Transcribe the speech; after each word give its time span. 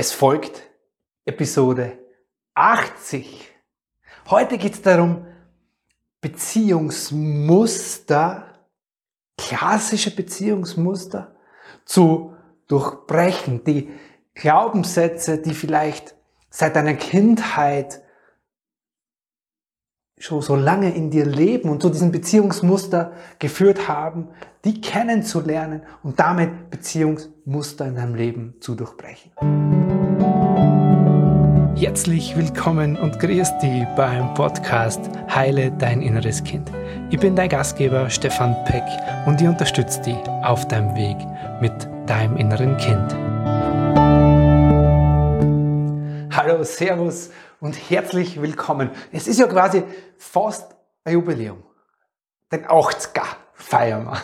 Es 0.00 0.12
folgt 0.12 0.62
Episode 1.24 1.98
80. 2.54 3.52
Heute 4.30 4.56
geht 4.56 4.74
es 4.74 4.82
darum, 4.82 5.26
Beziehungsmuster, 6.20 8.44
klassische 9.36 10.14
Beziehungsmuster 10.14 11.34
zu 11.84 12.36
durchbrechen, 12.68 13.64
die 13.64 13.90
Glaubenssätze, 14.34 15.38
die 15.38 15.52
vielleicht 15.52 16.14
seit 16.48 16.76
deiner 16.76 16.94
Kindheit 16.94 18.00
schon 20.18 20.42
so 20.42 20.56
lange 20.56 20.94
in 20.94 21.10
dir 21.10 21.24
leben 21.24 21.70
und 21.70 21.82
zu 21.82 21.90
diesem 21.90 22.10
Beziehungsmuster 22.10 23.12
geführt 23.38 23.88
haben, 23.88 24.28
die 24.64 24.80
kennenzulernen 24.80 25.82
und 26.02 26.18
damit 26.18 26.70
Beziehungsmuster 26.70 27.86
in 27.86 27.94
deinem 27.94 28.14
Leben 28.14 28.54
zu 28.60 28.74
durchbrechen. 28.74 29.32
Herzlich 31.76 32.36
willkommen 32.36 32.96
und 32.96 33.20
grüß 33.20 33.58
dich 33.58 33.84
beim 33.96 34.34
Podcast 34.34 35.00
Heile 35.32 35.70
dein 35.70 36.02
inneres 36.02 36.42
Kind. 36.42 36.72
Ich 37.10 37.20
bin 37.20 37.36
dein 37.36 37.48
Gastgeber 37.48 38.10
Stefan 38.10 38.56
Peck 38.64 38.82
und 39.26 39.40
ich 39.40 39.46
unterstütze 39.46 40.02
dich 40.02 40.18
auf 40.42 40.66
deinem 40.66 40.96
Weg 40.96 41.16
mit 41.60 41.72
deinem 42.06 42.36
inneren 42.36 42.76
Kind. 42.78 43.14
Hallo, 46.36 46.64
Servus 46.64 47.30
und 47.60 47.74
herzlich 47.90 48.40
willkommen. 48.40 48.90
Es 49.12 49.26
ist 49.26 49.40
ja 49.40 49.46
quasi 49.46 49.82
fast 50.16 50.74
ein 51.04 51.12
Jubiläum. 51.14 51.62
Den 52.52 52.66
80er 52.66 53.24
feiern 53.54 54.06
wir. 54.06 54.20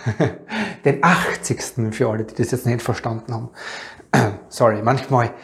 Den 0.84 1.02
80. 1.02 1.94
für 1.94 2.08
alle, 2.08 2.24
die 2.24 2.34
das 2.34 2.50
jetzt 2.52 2.66
nicht 2.66 2.82
verstanden 2.82 3.34
haben. 3.34 3.50
Sorry, 4.48 4.82
manchmal 4.82 5.34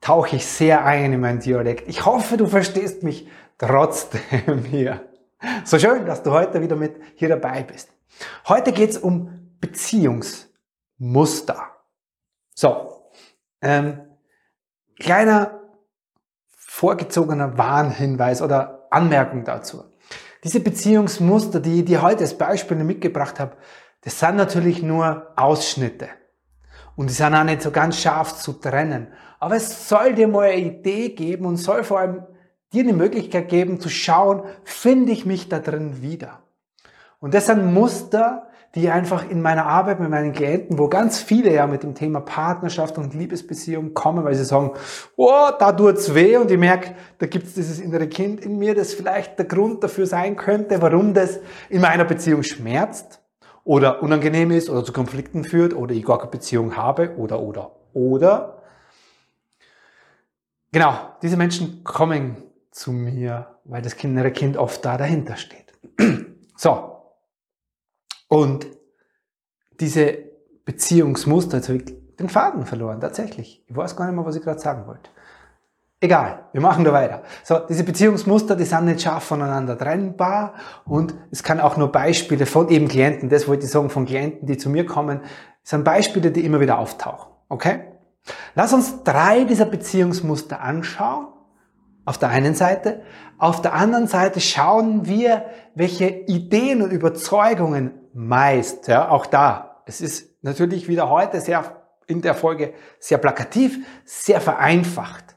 tauche 0.00 0.36
ich 0.36 0.46
sehr 0.46 0.84
ein 0.84 1.12
in 1.12 1.20
meinen 1.20 1.40
Dialekt. 1.40 1.88
Ich 1.88 2.06
hoffe, 2.06 2.36
du 2.36 2.46
verstehst 2.46 3.02
mich 3.02 3.26
trotzdem 3.58 4.62
hier. 4.70 5.08
So 5.64 5.76
schön, 5.78 6.04
dass 6.06 6.22
du 6.22 6.30
heute 6.30 6.62
wieder 6.62 6.76
mit 6.76 6.94
hier 7.16 7.30
dabei 7.30 7.64
bist. 7.64 7.88
Heute 8.46 8.70
geht's 8.72 8.98
um 8.98 9.56
Beziehungsmuster. 9.60 11.66
So, 12.54 13.10
ähm, 13.62 14.02
kleiner 14.98 15.59
vorgezogener 16.80 17.58
Warnhinweis 17.58 18.40
oder 18.40 18.86
Anmerkung 18.90 19.44
dazu. 19.44 19.84
Diese 20.42 20.60
Beziehungsmuster, 20.60 21.60
die 21.60 21.80
ich 21.80 21.84
dir 21.84 22.00
heute 22.00 22.20
als 22.20 22.38
Beispiele 22.38 22.84
mitgebracht 22.84 23.38
habe, 23.38 23.58
das 24.00 24.18
sind 24.18 24.36
natürlich 24.36 24.82
nur 24.82 25.26
Ausschnitte. 25.36 26.08
Und 26.96 27.10
die 27.10 27.14
sind 27.14 27.34
auch 27.34 27.44
nicht 27.44 27.60
so 27.60 27.70
ganz 27.70 27.98
scharf 27.98 28.34
zu 28.34 28.54
trennen. 28.54 29.08
Aber 29.38 29.56
es 29.56 29.90
soll 29.90 30.14
dir 30.14 30.26
mal 30.26 30.48
eine 30.48 30.56
Idee 30.56 31.10
geben 31.10 31.44
und 31.44 31.58
soll 31.58 31.84
vor 31.84 31.98
allem 31.98 32.22
dir 32.72 32.82
eine 32.82 32.94
Möglichkeit 32.94 33.50
geben 33.50 33.78
zu 33.78 33.90
schauen, 33.90 34.44
finde 34.64 35.12
ich 35.12 35.26
mich 35.26 35.50
da 35.50 35.58
drin 35.58 36.00
wieder. 36.00 36.44
Und 37.18 37.34
das 37.34 37.44
sind 37.44 37.74
Muster, 37.74 38.48
die 38.74 38.88
einfach 38.88 39.28
in 39.28 39.42
meiner 39.42 39.66
Arbeit 39.66 39.98
mit 39.98 40.10
meinen 40.10 40.32
Klienten, 40.32 40.78
wo 40.78 40.88
ganz 40.88 41.20
viele 41.20 41.52
ja 41.52 41.66
mit 41.66 41.82
dem 41.82 41.94
Thema 41.94 42.20
Partnerschaft 42.20 42.98
und 42.98 43.14
Liebesbeziehung 43.14 43.94
kommen, 43.94 44.24
weil 44.24 44.34
sie 44.34 44.44
sagen, 44.44 44.72
oh, 45.16 45.48
da 45.58 45.72
tut's 45.72 46.14
weh 46.14 46.36
und 46.36 46.50
ich 46.50 46.58
merke, 46.58 46.94
da 47.18 47.26
gibt's 47.26 47.54
dieses 47.54 47.80
innere 47.80 48.06
Kind 48.06 48.40
in 48.40 48.58
mir, 48.58 48.76
das 48.76 48.94
vielleicht 48.94 49.38
der 49.38 49.46
Grund 49.46 49.82
dafür 49.82 50.06
sein 50.06 50.36
könnte, 50.36 50.80
warum 50.80 51.14
das 51.14 51.40
in 51.68 51.80
meiner 51.80 52.04
Beziehung 52.04 52.44
schmerzt 52.44 53.20
oder 53.64 54.02
unangenehm 54.04 54.52
ist 54.52 54.70
oder 54.70 54.84
zu 54.84 54.92
Konflikten 54.92 55.42
führt 55.42 55.74
oder 55.74 55.92
ich 55.92 56.04
gar 56.04 56.18
keine 56.18 56.30
Beziehung 56.30 56.76
habe 56.76 57.16
oder, 57.16 57.40
oder, 57.40 57.72
oder. 57.92 58.62
Genau, 60.70 60.94
diese 61.22 61.36
Menschen 61.36 61.82
kommen 61.82 62.36
zu 62.70 62.92
mir, 62.92 63.48
weil 63.64 63.82
das 63.82 63.94
innere 63.94 64.30
Kind 64.30 64.56
oft 64.56 64.84
da 64.84 64.96
dahinter 64.96 65.36
steht. 65.36 65.72
So, 66.56 66.99
und 68.30 68.68
diese 69.80 70.18
Beziehungsmuster, 70.64 71.56
jetzt 71.56 71.68
habe 71.68 71.78
ich 71.78 72.16
den 72.16 72.28
Faden 72.28 72.64
verloren, 72.64 73.00
tatsächlich. 73.00 73.64
Ich 73.66 73.76
weiß 73.76 73.96
gar 73.96 74.06
nicht 74.06 74.14
mehr, 74.14 74.24
was 74.24 74.36
ich 74.36 74.42
gerade 74.42 74.60
sagen 74.60 74.86
wollte. 74.86 75.10
Egal, 76.00 76.44
wir 76.52 76.60
machen 76.60 76.84
da 76.84 76.92
weiter. 76.92 77.22
So, 77.42 77.58
diese 77.58 77.82
Beziehungsmuster, 77.82 78.54
die 78.54 78.64
sind 78.64 78.84
nicht 78.84 79.02
scharf 79.02 79.24
voneinander 79.24 79.76
trennbar 79.76 80.54
und 80.84 81.12
es 81.32 81.42
kann 81.42 81.58
auch 81.58 81.76
nur 81.76 81.90
Beispiele 81.90 82.46
von 82.46 82.68
eben 82.68 82.86
Klienten, 82.86 83.28
das 83.28 83.48
wollte 83.48 83.66
ich 83.66 83.72
sagen, 83.72 83.90
von 83.90 84.06
Klienten, 84.06 84.46
die 84.46 84.56
zu 84.56 84.70
mir 84.70 84.86
kommen, 84.86 85.22
sind 85.64 85.82
Beispiele, 85.82 86.30
die 86.30 86.44
immer 86.44 86.60
wieder 86.60 86.78
auftauchen. 86.78 87.32
Okay? 87.48 87.80
Lass 88.54 88.72
uns 88.72 89.02
drei 89.02 89.42
dieser 89.42 89.66
Beziehungsmuster 89.66 90.60
anschauen. 90.60 91.26
Auf 92.04 92.16
der 92.16 92.28
einen 92.28 92.54
Seite. 92.54 93.02
Auf 93.38 93.60
der 93.60 93.74
anderen 93.74 94.06
Seite 94.06 94.40
schauen 94.40 95.06
wir, 95.06 95.46
welche 95.74 96.08
Ideen 96.08 96.80
und 96.80 96.92
Überzeugungen 96.92 97.99
meist, 98.12 98.88
ja, 98.88 99.08
auch 99.08 99.26
da. 99.26 99.82
Es 99.86 100.00
ist 100.00 100.42
natürlich 100.42 100.88
wieder 100.88 101.10
heute 101.10 101.40
sehr, 101.40 101.82
in 102.06 102.22
der 102.22 102.34
Folge 102.34 102.74
sehr 102.98 103.18
plakativ, 103.18 103.78
sehr 104.04 104.40
vereinfacht. 104.40 105.36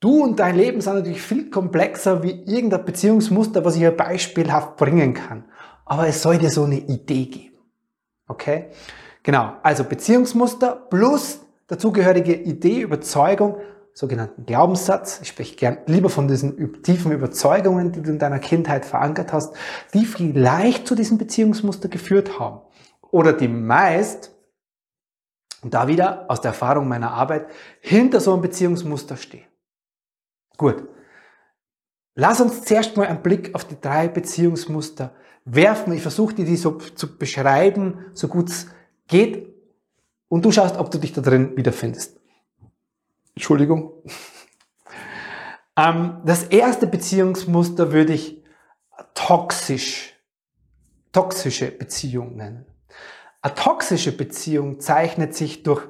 Du 0.00 0.22
und 0.22 0.40
dein 0.40 0.56
Leben 0.56 0.80
sind 0.80 0.94
natürlich 0.94 1.22
viel 1.22 1.48
komplexer 1.48 2.22
wie 2.22 2.42
irgendein 2.42 2.84
Beziehungsmuster, 2.84 3.64
was 3.64 3.74
ich 3.74 3.80
hier 3.80 3.96
beispielhaft 3.96 4.76
bringen 4.76 5.14
kann. 5.14 5.44
Aber 5.84 6.08
es 6.08 6.22
soll 6.22 6.38
dir 6.38 6.50
so 6.50 6.64
eine 6.64 6.78
Idee 6.78 7.26
geben. 7.26 7.58
Okay? 8.26 8.70
Genau. 9.22 9.52
Also 9.62 9.84
Beziehungsmuster 9.84 10.74
plus 10.90 11.40
dazugehörige 11.68 12.34
Idee, 12.34 12.80
Überzeugung, 12.80 13.58
sogenannten 13.94 14.46
Glaubenssatz. 14.46 15.20
Ich 15.22 15.28
spreche 15.28 15.56
gern 15.56 15.78
lieber 15.86 16.08
von 16.08 16.28
diesen 16.28 16.82
tiefen 16.82 17.12
Überzeugungen, 17.12 17.92
die 17.92 18.02
du 18.02 18.10
in 18.10 18.18
deiner 18.18 18.38
Kindheit 18.38 18.84
verankert 18.84 19.32
hast, 19.32 19.54
die 19.94 20.04
vielleicht 20.04 20.86
zu 20.86 20.94
diesem 20.94 21.18
Beziehungsmuster 21.18 21.88
geführt 21.88 22.38
haben. 22.38 22.60
Oder 23.10 23.32
die 23.32 23.48
meist, 23.48 24.34
und 25.62 25.74
da 25.74 25.86
wieder 25.86 26.24
aus 26.28 26.40
der 26.40 26.50
Erfahrung 26.50 26.88
meiner 26.88 27.12
Arbeit, 27.12 27.46
hinter 27.80 28.20
so 28.20 28.32
einem 28.32 28.42
Beziehungsmuster 28.42 29.16
stehen. 29.16 29.44
Gut. 30.56 30.88
Lass 32.14 32.40
uns 32.40 32.62
zuerst 32.62 32.96
mal 32.96 33.06
einen 33.06 33.22
Blick 33.22 33.54
auf 33.54 33.64
die 33.64 33.80
drei 33.80 34.08
Beziehungsmuster 34.08 35.14
werfen. 35.44 35.92
Ich 35.92 36.02
versuche 36.02 36.34
dir 36.34 36.44
die 36.44 36.56
so 36.56 36.72
zu 36.72 37.16
beschreiben, 37.16 38.06
so 38.12 38.28
gut 38.28 38.48
es 38.48 38.66
geht. 39.08 39.54
Und 40.28 40.44
du 40.44 40.50
schaust, 40.50 40.78
ob 40.78 40.90
du 40.90 40.98
dich 40.98 41.12
da 41.12 41.20
drin 41.20 41.56
wiederfindest. 41.56 42.21
Entschuldigung. 43.34 43.92
Ähm, 45.76 46.20
das 46.24 46.44
erste 46.44 46.86
Beziehungsmuster 46.86 47.92
würde 47.92 48.12
ich 48.12 48.42
toxisch, 49.14 50.14
toxische 51.12 51.70
Beziehung 51.70 52.36
nennen. 52.36 52.66
Eine 53.40 53.54
toxische 53.54 54.16
Beziehung 54.16 54.80
zeichnet 54.80 55.34
sich 55.34 55.62
durch 55.62 55.86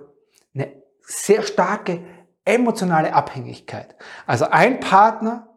eine 0.55 0.73
sehr 1.01 1.43
starke 1.43 2.03
emotionale 2.45 3.13
Abhängigkeit. 3.13 3.97
Also 4.27 4.47
ein 4.47 4.81
Partner 4.81 5.49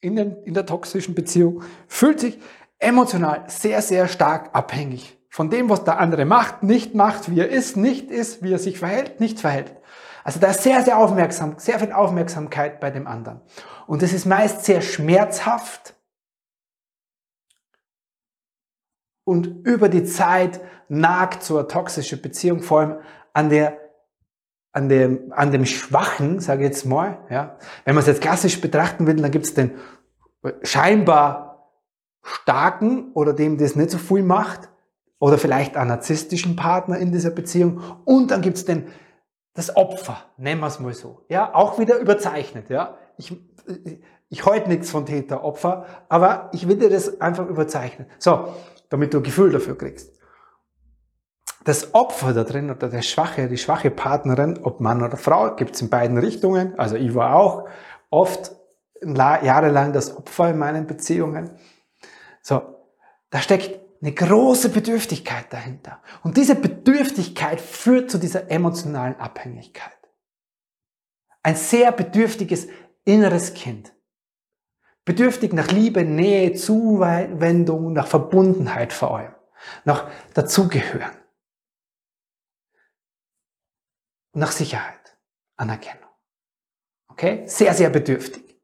in, 0.00 0.16
den, 0.16 0.42
in 0.44 0.54
der 0.54 0.66
toxischen 0.66 1.14
Beziehung 1.14 1.62
fühlt 1.88 2.20
sich 2.20 2.38
emotional 2.78 3.44
sehr, 3.48 3.82
sehr 3.82 4.08
stark 4.08 4.54
abhängig 4.54 5.18
von 5.28 5.50
dem, 5.50 5.68
was 5.68 5.84
der 5.84 6.00
andere 6.00 6.24
macht, 6.24 6.62
nicht 6.62 6.94
macht, 6.94 7.30
wie 7.30 7.40
er 7.40 7.48
ist, 7.48 7.76
nicht 7.76 8.10
ist, 8.10 8.42
wie 8.42 8.52
er 8.52 8.58
sich 8.58 8.78
verhält, 8.78 9.20
nicht 9.20 9.38
verhält. 9.38 9.76
Also 10.24 10.40
da 10.40 10.48
ist 10.48 10.62
sehr, 10.62 10.82
sehr 10.82 10.98
aufmerksam, 10.98 11.54
sehr 11.58 11.78
viel 11.78 11.92
Aufmerksamkeit 11.92 12.80
bei 12.80 12.90
dem 12.90 13.06
anderen. 13.06 13.40
Und 13.86 14.02
es 14.02 14.12
ist 14.12 14.26
meist 14.26 14.64
sehr 14.64 14.80
schmerzhaft 14.82 15.94
und 19.24 19.66
über 19.66 19.88
die 19.88 20.04
Zeit 20.04 20.60
nagt 20.88 21.42
so 21.42 21.58
eine 21.58 21.68
toxische 21.68 22.20
Beziehung 22.20 22.62
vor 22.62 22.80
allem 22.80 22.96
an 23.32 23.50
der 23.50 23.78
an 24.72 24.88
dem, 24.88 25.32
an 25.32 25.50
dem 25.50 25.66
Schwachen, 25.66 26.38
sage 26.38 26.62
ich 26.62 26.68
jetzt 26.68 26.86
mal, 26.86 27.18
ja. 27.28 27.58
Wenn 27.84 27.96
man 27.96 28.02
es 28.02 28.06
jetzt 28.06 28.20
klassisch 28.20 28.60
betrachten 28.60 29.04
will, 29.04 29.16
dann 29.16 29.32
gibt 29.32 29.46
es 29.46 29.54
den 29.54 29.72
scheinbar 30.62 31.72
starken 32.22 33.10
oder 33.14 33.32
dem, 33.32 33.58
das 33.58 33.74
nicht 33.74 33.90
so 33.90 33.98
viel 33.98 34.22
macht, 34.22 34.70
oder 35.20 35.38
vielleicht 35.38 35.76
einen 35.76 35.88
narzisstischen 35.88 36.56
Partner 36.56 36.98
in 36.98 37.12
dieser 37.12 37.30
Beziehung. 37.30 37.80
Und 38.04 38.32
dann 38.32 38.40
gibt 38.40 38.56
es 38.56 38.64
den 38.64 38.88
das 39.60 39.76
Opfer, 39.76 40.16
nennen 40.38 40.62
wir 40.62 40.68
es 40.68 40.80
mal 40.80 40.94
so. 40.94 41.26
Ja, 41.28 41.54
auch 41.54 41.78
wieder 41.78 41.98
überzeichnet. 41.98 42.70
Ja, 42.70 42.96
ich, 43.18 43.36
ich 44.30 44.46
halte 44.46 44.70
nichts 44.70 44.90
von 44.90 45.04
Täter, 45.04 45.44
Opfer, 45.44 45.84
aber 46.08 46.48
ich 46.54 46.66
will 46.66 46.76
dir 46.78 46.88
das 46.88 47.20
einfach 47.20 47.46
überzeichnen. 47.46 48.08
So, 48.18 48.54
damit 48.88 49.12
du 49.12 49.18
ein 49.18 49.22
Gefühl 49.22 49.52
dafür 49.52 49.76
kriegst. 49.76 50.18
Das 51.64 51.92
Opfer 51.92 52.32
da 52.32 52.44
drin 52.44 52.70
oder 52.70 52.88
der 52.88 53.02
schwache, 53.02 53.48
die 53.48 53.58
schwache 53.58 53.90
Partnerin, 53.90 54.60
ob 54.62 54.80
Mann 54.80 55.02
oder 55.02 55.18
Frau, 55.18 55.54
gibt's 55.56 55.82
in 55.82 55.90
beiden 55.90 56.16
Richtungen. 56.16 56.78
Also 56.78 56.96
ich 56.96 57.14
war 57.14 57.36
auch 57.36 57.68
oft 58.08 58.52
jahrelang 59.02 59.92
das 59.92 60.16
Opfer 60.16 60.48
in 60.48 60.58
meinen 60.58 60.86
Beziehungen. 60.86 61.50
So, 62.40 62.62
da 63.28 63.40
steckt 63.40 63.78
eine 64.02 64.12
große 64.12 64.70
Bedürftigkeit 64.70 65.52
dahinter. 65.52 66.02
Und 66.22 66.36
diese 66.36 66.54
Bedürftigkeit 66.54 67.60
führt 67.60 68.10
zu 68.10 68.18
dieser 68.18 68.50
emotionalen 68.50 69.16
Abhängigkeit. 69.16 69.92
ein 71.42 71.56
sehr 71.56 71.92
bedürftiges 71.92 72.68
inneres 73.04 73.54
Kind. 73.54 73.94
Bedürftig 75.04 75.52
nach 75.52 75.68
Liebe, 75.68 76.04
Nähe, 76.04 76.52
Zuwendung, 76.52 77.92
nach 77.94 78.06
Verbundenheit 78.06 78.92
vor 78.92 79.16
allem, 79.16 79.34
nach 79.84 80.10
Dazugehören, 80.34 81.16
nach 84.32 84.52
Sicherheit, 84.52 85.16
Anerkennung. 85.56 86.08
Okay? 87.08 87.44
Sehr, 87.46 87.74
sehr 87.74 87.90
bedürftig. 87.90 88.60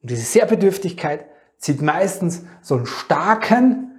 Und 0.00 0.10
diese 0.10 0.22
sehr 0.22 0.46
Bedürftigkeit 0.46 1.26
zieht 1.58 1.80
meistens 1.80 2.44
so 2.60 2.74
einen 2.76 2.86
starken 2.86 3.91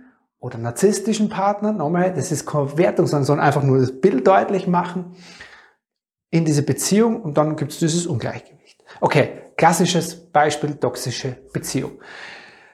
oder 0.43 0.57
narzisstischen 0.57 1.29
Partner, 1.29 1.71
nochmal, 1.71 2.13
das 2.13 2.29
ist 2.29 2.45
keine 2.45 2.77
Wertung, 2.77 3.07
sondern 3.07 3.39
einfach 3.39 3.63
nur 3.63 3.79
das 3.79 4.01
Bild 4.01 4.27
deutlich 4.27 4.67
machen, 4.67 5.15
in 6.31 6.43
diese 6.43 6.63
Beziehung 6.63 7.21
und 7.21 7.37
dann 7.37 7.55
gibt 7.55 7.71
es 7.71 7.79
dieses 7.79 8.05
Ungleichgewicht. 8.05 8.83
Okay, 8.99 9.41
klassisches 9.55 10.31
Beispiel 10.31 10.75
toxische 10.75 11.37
Beziehung. 11.53 12.01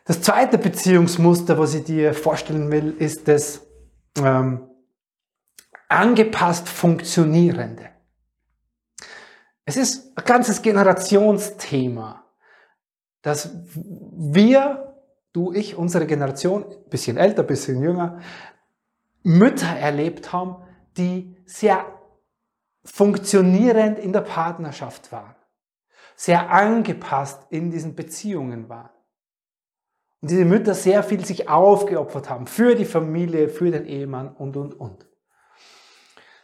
Das 0.05 0.19
zweite 0.23 0.57
Beziehungsmuster, 0.57 1.59
was 1.59 1.75
ich 1.75 1.83
dir 1.83 2.15
vorstellen 2.15 2.71
will, 2.71 2.95
ist 2.97 3.27
das 3.27 3.61
ähm, 4.17 4.67
angepasst 5.89 6.67
funktionierende. 6.67 7.89
Es 9.65 9.77
ist 9.77 10.17
ein 10.17 10.25
ganzes 10.25 10.63
Generationsthema, 10.63 12.23
dass 13.21 13.51
wir 13.75 14.88
du, 15.33 15.53
ich, 15.53 15.75
unsere 15.75 16.05
Generation, 16.05 16.65
bisschen 16.89 17.17
älter, 17.17 17.43
bisschen 17.43 17.81
jünger, 17.81 18.19
Mütter 19.23 19.67
erlebt 19.67 20.33
haben, 20.33 20.57
die 20.97 21.35
sehr 21.45 21.85
funktionierend 22.85 23.99
in 23.99 24.13
der 24.13 24.21
Partnerschaft 24.21 25.11
waren, 25.11 25.35
sehr 26.15 26.49
angepasst 26.49 27.45
in 27.49 27.71
diesen 27.71 27.95
Beziehungen 27.95 28.69
waren. 28.69 28.89
Und 30.21 30.31
diese 30.31 30.45
Mütter 30.45 30.73
sehr 30.73 31.03
viel 31.03 31.23
sich 31.25 31.47
aufgeopfert 31.47 32.29
haben 32.29 32.47
für 32.47 32.75
die 32.75 32.85
Familie, 32.85 33.49
für 33.49 33.71
den 33.71 33.85
Ehemann 33.85 34.33
und, 34.35 34.57
und, 34.57 34.73
und. 34.73 35.05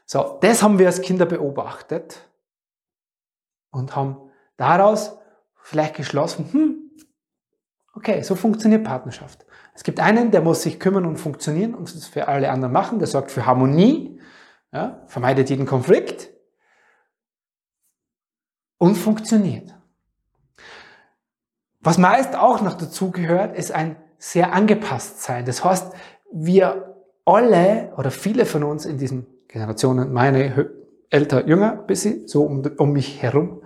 So, 0.05 0.37
das 0.41 0.61
haben 0.61 0.79
wir 0.79 0.87
als 0.87 1.01
Kinder 1.01 1.25
beobachtet 1.25 2.29
und 3.71 3.95
haben 3.95 4.29
daraus 4.55 5.17
vielleicht 5.55 5.95
geschlossen, 5.95 6.47
hm, 6.51 6.84
Okay, 7.95 8.21
so 8.21 8.35
funktioniert 8.35 8.83
Partnerschaft. 8.83 9.45
Es 9.73 9.83
gibt 9.83 9.99
einen, 9.99 10.29
der 10.29 10.41
muss 10.41 10.61
sich 10.61 10.79
kümmern 10.79 11.05
und 11.05 11.17
funktionieren 11.17 11.73
und 11.73 11.93
das 11.93 12.07
für 12.07 12.27
alle 12.27 12.51
anderen 12.51 12.73
machen, 12.73 12.99
der 12.99 13.07
sorgt 13.07 13.31
für 13.31 13.45
Harmonie, 13.45 14.19
ja, 14.73 15.01
vermeidet 15.07 15.49
jeden 15.49 15.65
Konflikt 15.65 16.29
und 18.77 18.95
funktioniert. 18.95 19.73
Was 21.79 21.97
meist 21.97 22.35
auch 22.35 22.61
noch 22.61 22.73
dazu 22.73 23.11
gehört, 23.11 23.55
ist 23.55 23.71
ein 23.71 23.95
sehr 24.17 24.53
angepasst 24.53 25.21
sein. 25.21 25.45
Das 25.45 25.63
heißt, 25.63 25.93
wir 26.33 26.95
alle 27.23 27.93
oder 27.95 28.11
viele 28.11 28.45
von 28.45 28.63
uns 28.63 28.85
in 28.85 28.97
diesen 28.97 29.25
Generationen, 29.47 30.11
meine 30.11 30.69
älter, 31.09 31.47
jünger, 31.47 31.75
bisschen 31.75 32.27
so 32.27 32.43
um, 32.43 32.63
um 32.77 32.91
mich 32.91 33.21
herum, 33.21 33.61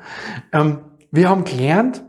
ähm, 0.51 0.81
wir 1.11 1.29
haben 1.29 1.43
gelernt, 1.45 2.03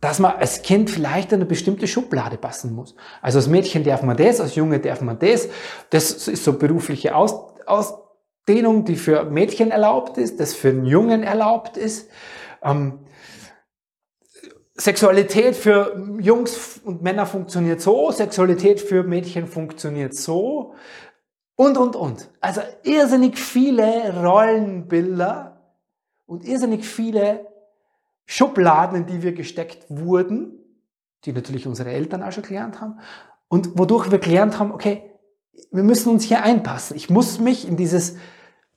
dass 0.00 0.18
man 0.18 0.36
als 0.36 0.62
Kind 0.62 0.90
vielleicht 0.90 1.32
in 1.32 1.36
eine 1.36 1.46
bestimmte 1.46 1.86
Schublade 1.86 2.38
passen 2.38 2.74
muss. 2.74 2.94
Also 3.20 3.38
als 3.38 3.48
Mädchen 3.48 3.84
darf 3.84 4.02
man 4.02 4.16
das, 4.16 4.40
als 4.40 4.54
Junge 4.54 4.80
darf 4.80 5.00
man 5.02 5.18
das. 5.18 5.48
Das 5.90 6.28
ist 6.28 6.44
so 6.44 6.54
berufliche 6.54 7.14
Aus 7.14 7.34
Ausdehnung, 7.66 8.84
die 8.84 8.96
für 8.96 9.24
Mädchen 9.24 9.70
erlaubt 9.70 10.18
ist, 10.18 10.40
das 10.40 10.54
für 10.54 10.70
einen 10.70 10.84
Jungen 10.84 11.22
erlaubt 11.22 11.76
ist. 11.76 12.08
Ähm, 12.62 13.00
Sexualität 14.74 15.54
für 15.56 15.94
Jungs 16.18 16.80
und 16.82 17.02
Männer 17.02 17.26
funktioniert 17.26 17.80
so, 17.80 18.10
Sexualität 18.10 18.80
für 18.80 19.02
Mädchen 19.02 19.46
funktioniert 19.46 20.14
so 20.14 20.74
und, 21.54 21.76
und, 21.76 21.96
und. 21.96 22.30
Also 22.40 22.62
irrsinnig 22.82 23.38
viele 23.38 24.18
Rollenbilder 24.22 25.60
und 26.26 26.44
irrsinnig 26.44 26.86
viele 26.86 27.49
Schubladen, 28.30 28.96
in 28.96 29.06
die 29.06 29.24
wir 29.24 29.32
gesteckt 29.32 29.86
wurden, 29.88 30.52
die 31.24 31.32
natürlich 31.32 31.66
unsere 31.66 31.90
Eltern 31.90 32.22
auch 32.22 32.30
schon 32.30 32.44
gelernt 32.44 32.80
haben, 32.80 33.00
und 33.48 33.76
wodurch 33.76 34.12
wir 34.12 34.20
gelernt 34.20 34.60
haben, 34.60 34.70
okay, 34.70 35.02
wir 35.72 35.82
müssen 35.82 36.10
uns 36.10 36.22
hier 36.22 36.44
einpassen. 36.44 36.96
Ich 36.96 37.10
muss 37.10 37.40
mich 37.40 37.66
in 37.66 37.76
dieses, 37.76 38.16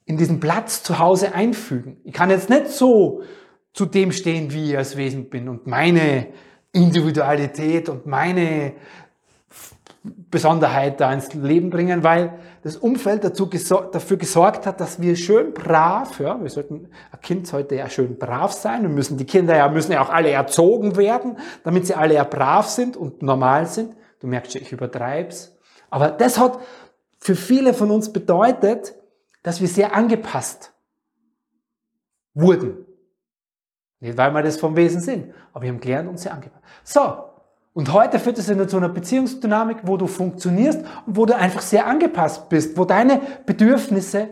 in 0.06 0.18
diesen 0.18 0.40
Platz 0.40 0.82
zu 0.82 0.98
Hause 0.98 1.36
einfügen. 1.36 2.02
Ich 2.04 2.14
kann 2.14 2.32
jetzt 2.32 2.50
nicht 2.50 2.70
so 2.70 3.22
zu 3.74 3.86
dem 3.86 4.12
stehen, 4.12 4.52
wie 4.52 4.72
ich 4.72 4.78
als 4.78 4.98
Wesen 4.98 5.30
bin 5.30 5.48
und 5.48 5.68
meine 5.68 6.30
Individualität 6.72 7.90
und 7.90 8.08
meine 8.08 8.74
Besonderheit 10.04 11.00
da 11.00 11.14
ins 11.14 11.34
Leben 11.34 11.70
bringen, 11.70 12.04
weil 12.04 12.38
das 12.62 12.76
Umfeld 12.76 13.24
dazu 13.24 13.50
gesor 13.50 13.90
dafür 13.90 14.18
gesorgt 14.18 14.66
hat, 14.66 14.82
dass 14.82 15.02
wir 15.02 15.16
schön 15.16 15.54
brav, 15.54 16.20
ja, 16.20 16.42
wir 16.42 16.50
sollten, 16.50 16.90
ein 17.12 17.22
Kind 17.22 17.48
sollte 17.48 17.76
ja 17.76 17.90
schön 17.90 18.18
brav 18.18 18.52
sein 18.52 18.86
und 18.86 18.94
müssen, 18.94 19.18
die 19.18 19.26
Kinder 19.26 19.56
ja, 19.56 19.70
müssen 19.70 19.94
ja 19.94 20.02
auch 20.02 20.10
alle 20.10 20.30
erzogen 20.30 20.98
werden, 20.98 21.38
damit 21.64 21.88
sie 21.88 21.94
alle 21.94 22.16
ja 22.16 22.26
brav 22.26 22.68
sind 22.68 22.98
und 22.98 23.22
normal 23.22 23.66
sind. 23.66 23.96
Du 24.20 24.28
merkst 24.28 24.52
schon, 24.52 24.62
ich 24.62 24.74
übertreib's. 24.74 25.58
Aber 25.90 26.10
das 26.10 26.38
hat 26.38 26.60
für 27.20 27.36
viele 27.36 27.74
von 27.74 27.90
uns 27.90 28.12
bedeutet, 28.12 28.96
dass 29.42 29.62
wir 29.62 29.70
sehr 29.70 29.96
angepasst 29.96 30.74
wurden. 32.34 32.86
Nicht, 34.02 34.18
weil 34.18 34.34
wir 34.34 34.44
das 34.44 34.58
vom 34.58 34.76
Wesen 34.76 35.00
sind, 35.00 35.34
aber 35.54 35.64
wir 35.64 35.70
haben 35.70 35.80
gelernt 35.80 36.10
und 36.10 36.20
sehr 36.20 36.34
angepasst. 36.34 36.64
So, 36.84 37.24
und 37.74 37.92
heute 37.92 38.20
führt 38.20 38.38
es 38.38 38.50
in 38.50 38.70
zu 38.70 38.78
einer 38.78 38.90
Beziehungsdynamik, 38.90 39.78
wo 39.84 39.98
du 39.98 40.06
funktionierst 40.06 40.82
und 41.08 41.18
wo 41.18 41.26
du 41.26 41.36
einfach 41.36 41.62
sehr 41.62 41.88
angepasst 41.88 42.50
bist, 42.50 42.78
wo 42.78 42.86
deine 42.86 43.20
Bedürfnisse 43.46 44.30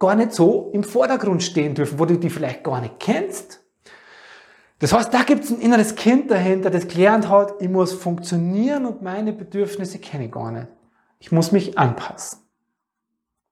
gar 0.00 0.16
nicht 0.16 0.32
so 0.32 0.70
im 0.72 0.82
Vordergrund 0.82 1.42
stehen 1.42 1.74
dürfen, 1.74 1.98
wo 1.98 2.04
du 2.04 2.16
die 2.16 2.30
vielleicht 2.30 2.64
gar 2.64 2.80
nicht 2.80 2.98
kennst. 2.98 3.60
Das 4.80 4.92
heißt, 4.92 5.14
da 5.14 5.22
gibt 5.22 5.44
es 5.44 5.50
ein 5.50 5.60
inneres 5.60 5.94
Kind 5.94 6.30
dahinter, 6.32 6.68
das 6.68 6.88
gelernt 6.88 7.28
hat, 7.28 7.54
ich 7.60 7.68
muss 7.68 7.92
funktionieren 7.92 8.86
und 8.86 9.02
meine 9.02 9.32
Bedürfnisse 9.32 9.98
kenne 9.98 10.26
ich 10.26 10.32
gar 10.32 10.50
nicht. 10.50 10.66
Ich 11.20 11.30
muss 11.30 11.52
mich 11.52 11.78
anpassen. 11.78 12.40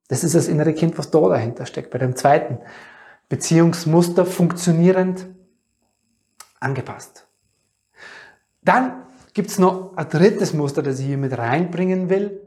Das 0.08 0.24
ist 0.24 0.34
das 0.34 0.48
innere 0.48 0.74
Kind, 0.74 0.98
was 0.98 1.10
da 1.10 1.20
dahinter 1.20 1.64
steckt, 1.64 1.90
bei 1.90 1.98
dem 1.98 2.16
zweiten 2.16 2.58
Beziehungsmuster 3.28 4.26
funktionierend 4.26 5.26
angepasst. 6.60 7.26
Dann 8.62 9.06
gibt 9.32 9.50
es 9.50 9.58
noch 9.58 9.96
ein 9.96 10.08
drittes 10.08 10.54
Muster, 10.54 10.82
das 10.82 10.98
ich 10.98 11.06
hier 11.06 11.18
mit 11.18 11.36
reinbringen 11.36 12.10
will. 12.10 12.40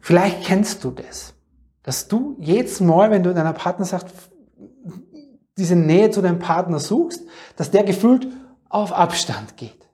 Vielleicht 0.00 0.44
kennst 0.44 0.84
du 0.84 0.90
das, 0.90 1.34
dass 1.82 2.08
du 2.08 2.36
jedes 2.38 2.80
Mal, 2.80 3.10
wenn 3.10 3.22
du 3.22 3.32
deiner 3.32 3.52
Partner 3.52 3.84
sagst, 3.84 4.08
diese 5.56 5.76
Nähe 5.76 6.10
zu 6.10 6.20
deinem 6.20 6.40
Partner 6.40 6.80
suchst, 6.80 7.22
dass 7.56 7.70
der 7.70 7.84
gefühlt 7.84 8.26
auf 8.68 8.92
Abstand 8.92 9.56
geht. 9.56 9.88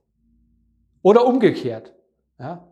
Oder 1.03 1.27
umgekehrt. 1.27 1.95
Ja? 2.39 2.67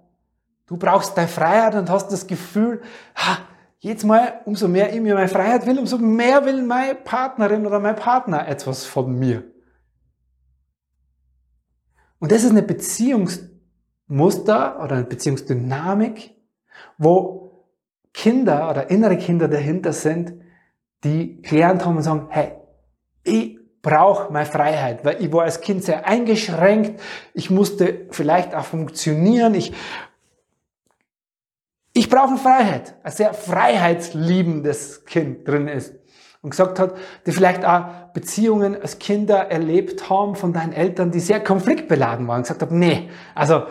Du 0.66 0.76
brauchst 0.76 1.16
deine 1.16 1.28
Freiheit 1.28 1.74
und 1.74 1.90
hast 1.90 2.08
das 2.08 2.26
Gefühl, 2.26 2.82
ha, 3.14 3.38
Jedes 3.80 4.04
Mal, 4.04 4.40
umso 4.44 4.66
mehr 4.66 4.92
ich 4.92 5.00
mir 5.00 5.14
meine 5.14 5.28
Freiheit 5.28 5.64
will, 5.66 5.78
umso 5.78 5.98
mehr 5.98 6.44
will 6.44 6.62
meine 6.62 6.96
Partnerin 6.96 7.64
oder 7.64 7.78
mein 7.78 7.94
Partner 7.94 8.48
etwas 8.48 8.84
von 8.84 9.16
mir. 9.16 9.44
Und 12.18 12.32
das 12.32 12.42
ist 12.42 12.50
eine 12.50 12.62
Beziehungsmuster 12.62 14.82
oder 14.82 14.96
eine 14.96 15.04
Beziehungsdynamik, 15.04 16.34
wo 16.96 17.68
Kinder 18.12 18.68
oder 18.68 18.90
innere 18.90 19.16
Kinder 19.16 19.46
dahinter 19.46 19.92
sind, 19.92 20.34
die 21.04 21.40
gelernt 21.42 21.84
haben 21.84 21.96
und 21.96 22.02
sagen, 22.02 22.26
hey, 22.30 22.54
ich 23.22 23.60
brauche 23.80 24.32
meine 24.32 24.46
Freiheit, 24.46 25.04
weil 25.04 25.22
ich 25.22 25.32
war 25.32 25.44
als 25.44 25.60
Kind 25.60 25.84
sehr 25.84 26.04
eingeschränkt, 26.04 27.00
ich 27.32 27.50
musste 27.50 28.08
vielleicht 28.10 28.56
auch 28.56 28.64
funktionieren, 28.64 29.54
ich 29.54 29.72
ich 31.98 32.08
brauche 32.08 32.36
Freiheit. 32.36 32.94
Ein 33.02 33.10
sehr 33.10 33.34
freiheitsliebendes 33.34 35.04
Kind 35.04 35.46
drin 35.48 35.66
ist. 35.66 35.94
Und 36.40 36.50
gesagt 36.50 36.78
hat, 36.78 36.94
die 37.26 37.32
vielleicht 37.32 37.64
auch 37.64 38.12
Beziehungen 38.14 38.80
als 38.80 39.00
Kinder 39.00 39.50
erlebt 39.50 40.08
haben 40.08 40.36
von 40.36 40.52
deinen 40.52 40.72
Eltern, 40.72 41.10
die 41.10 41.18
sehr 41.18 41.42
konfliktbeladen 41.42 42.28
waren. 42.28 42.36
Und 42.36 42.42
gesagt 42.42 42.62
haben, 42.62 42.78
nee, 42.78 43.10
also 43.34 43.64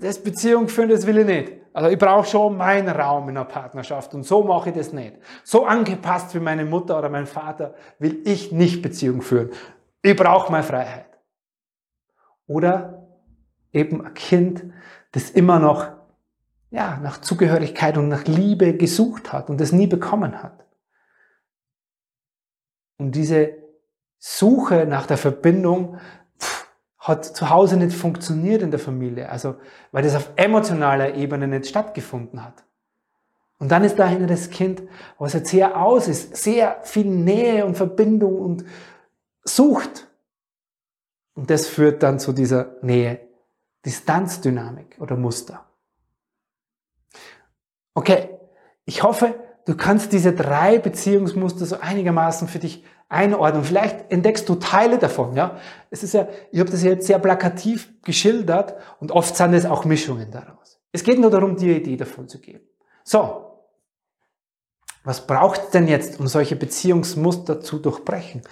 das 0.00 0.22
Beziehung 0.22 0.68
führen, 0.68 0.88
das 0.88 1.06
will 1.06 1.18
ich 1.18 1.26
nicht. 1.26 1.52
Also 1.74 1.90
ich 1.90 1.98
brauche 1.98 2.26
schon 2.26 2.56
meinen 2.56 2.88
Raum 2.88 3.28
in 3.28 3.36
einer 3.36 3.44
Partnerschaft 3.44 4.14
und 4.14 4.24
so 4.24 4.42
mache 4.42 4.70
ich 4.70 4.74
das 4.74 4.94
nicht. 4.94 5.16
So 5.44 5.66
angepasst 5.66 6.34
wie 6.34 6.40
meine 6.40 6.64
Mutter 6.64 6.98
oder 6.98 7.10
mein 7.10 7.26
Vater 7.26 7.74
will 7.98 8.22
ich 8.24 8.50
nicht 8.50 8.80
Beziehung 8.80 9.20
führen. 9.20 9.50
Ich 10.00 10.16
brauche 10.16 10.50
meine 10.50 10.64
Freiheit. 10.64 11.18
Oder 12.46 13.06
eben 13.72 14.04
ein 14.04 14.14
Kind, 14.14 14.64
das 15.12 15.28
immer 15.30 15.58
noch 15.58 15.97
ja, 16.70 16.98
nach 17.02 17.20
Zugehörigkeit 17.20 17.96
und 17.96 18.08
nach 18.08 18.24
Liebe 18.24 18.76
gesucht 18.76 19.32
hat 19.32 19.48
und 19.50 19.60
es 19.60 19.72
nie 19.72 19.86
bekommen 19.86 20.42
hat. 20.42 20.64
Und 22.98 23.12
diese 23.12 23.56
Suche 24.18 24.84
nach 24.86 25.06
der 25.06 25.16
Verbindung 25.16 25.98
pff, 26.38 26.68
hat 26.98 27.24
zu 27.24 27.50
Hause 27.50 27.76
nicht 27.76 27.96
funktioniert 27.96 28.62
in 28.62 28.70
der 28.70 28.80
Familie, 28.80 29.28
also 29.28 29.56
weil 29.92 30.02
das 30.02 30.16
auf 30.16 30.30
emotionaler 30.36 31.14
Ebene 31.14 31.46
nicht 31.46 31.68
stattgefunden 31.68 32.44
hat. 32.44 32.64
Und 33.58 33.72
dann 33.72 33.84
ist 33.84 33.98
da 33.98 34.14
das 34.14 34.50
Kind, 34.50 34.82
was 35.18 35.32
jetzt 35.32 35.50
sehr 35.50 35.80
aus 35.80 36.06
ist, 36.06 36.36
sehr 36.36 36.80
viel 36.82 37.06
Nähe 37.06 37.64
und 37.66 37.76
Verbindung 37.76 38.40
und 38.40 38.64
sucht. 39.42 40.08
Und 41.34 41.50
das 41.50 41.66
führt 41.66 42.02
dann 42.02 42.20
zu 42.20 42.32
dieser 42.32 42.76
Nähe, 42.82 43.20
Distanzdynamik 43.84 44.96
oder 45.00 45.16
Muster. 45.16 45.67
Okay, 47.98 48.28
ich 48.84 49.02
hoffe, 49.02 49.34
du 49.66 49.76
kannst 49.76 50.12
diese 50.12 50.32
drei 50.32 50.78
Beziehungsmuster 50.78 51.66
so 51.66 51.80
einigermaßen 51.80 52.46
für 52.46 52.60
dich 52.60 52.84
einordnen. 53.08 53.64
Vielleicht 53.64 54.12
entdeckst 54.12 54.48
du 54.48 54.54
Teile 54.54 54.98
davon, 54.98 55.34
ja. 55.34 55.58
Es 55.90 56.04
ist 56.04 56.14
ja, 56.14 56.28
ich 56.52 56.60
habe 56.60 56.70
das 56.70 56.84
jetzt 56.84 57.08
sehr 57.08 57.18
plakativ 57.18 57.92
geschildert 58.04 58.76
und 59.00 59.10
oft 59.10 59.34
sind 59.36 59.52
es 59.52 59.66
auch 59.66 59.84
Mischungen 59.84 60.30
daraus. 60.30 60.78
Es 60.92 61.02
geht 61.02 61.18
nur 61.18 61.32
darum, 61.32 61.56
dir 61.56 61.74
Idee 61.74 61.96
davon 61.96 62.28
zu 62.28 62.40
geben. 62.40 62.64
So. 63.02 63.66
Was 65.02 65.26
braucht 65.26 65.74
denn 65.74 65.88
jetzt, 65.88 66.20
um 66.20 66.28
solche 66.28 66.54
Beziehungsmuster 66.54 67.60
zu 67.60 67.80
durchbrechen? 67.80 68.42